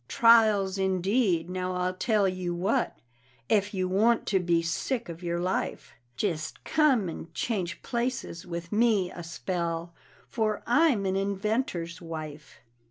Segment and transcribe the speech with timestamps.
[0.07, 1.47] Trials, indeed!
[1.47, 2.97] Now I'll tell you what
[3.51, 8.71] ef you want to be sick of your life, Jest come and change places with
[8.71, 9.93] me a spell,
[10.27, 12.61] for I'm an inventor's wife.